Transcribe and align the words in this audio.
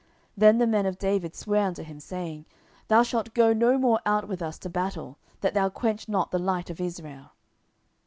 Then 0.35 0.57
the 0.57 0.65
men 0.65 0.87
of 0.87 0.97
David 0.97 1.35
sware 1.35 1.67
unto 1.67 1.83
him, 1.83 1.99
saying, 1.99 2.47
Thou 2.87 3.03
shalt 3.03 3.35
go 3.35 3.53
no 3.53 3.77
more 3.77 3.99
out 4.03 4.27
with 4.27 4.41
us 4.41 4.57
to 4.57 4.67
battle, 4.67 5.19
that 5.41 5.53
thou 5.53 5.69
quench 5.69 6.09
not 6.09 6.31
the 6.31 6.39
light 6.39 6.71
of 6.71 6.81
Israel. 6.81 7.33